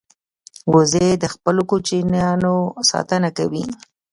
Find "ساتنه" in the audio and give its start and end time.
2.91-3.29